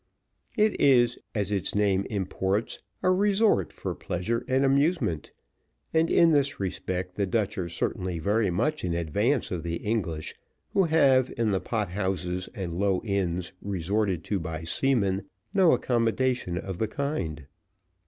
[0.57, 5.31] It is, as its name imports, a resort for pleasure and amusement;
[5.93, 10.33] and in this respect the Dutch are certainly very much in advance of the English,
[10.73, 16.57] who have, in the pot houses and low inns resorted to by seamen, no accommodation
[16.57, 17.45] of the kind.